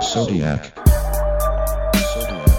[0.00, 0.72] Zodiac.
[2.12, 2.50] Zodiac.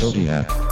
[0.00, 0.65] Zodiac.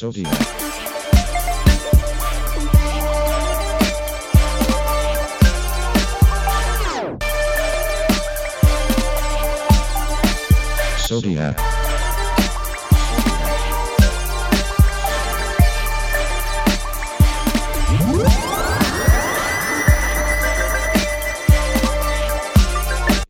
[0.00, 0.32] Zodiac.
[11.06, 11.60] Zodiac.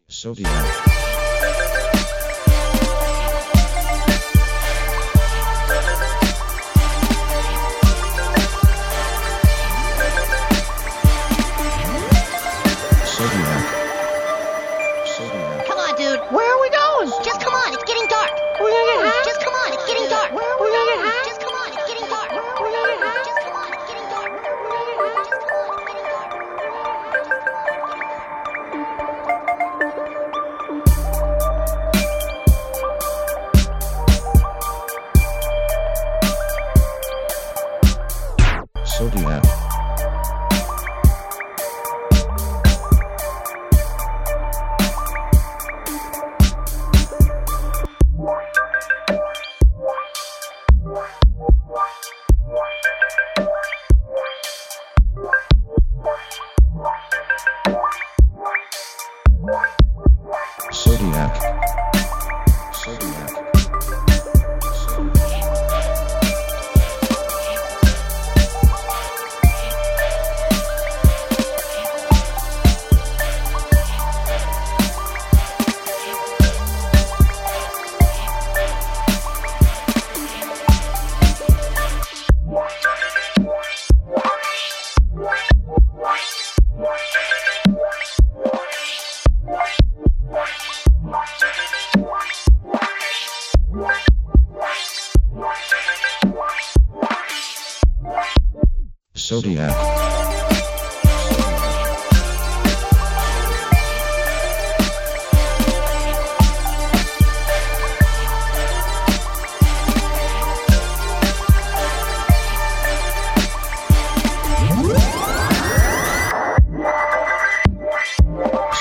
[0.08, 0.89] Zodiac.
[39.30, 39.69] yeah.
[99.30, 99.70] Zodiac.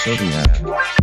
[0.03, 0.98] Zodiac.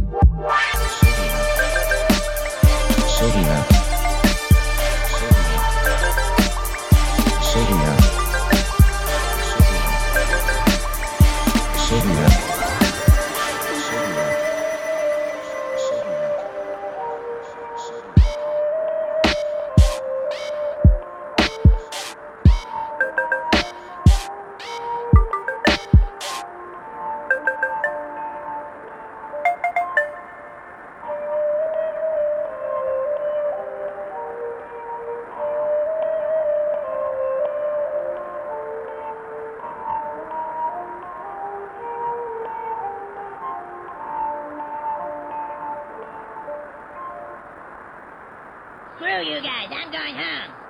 [49.22, 49.71] you guys.
[49.72, 50.66] I'm going home.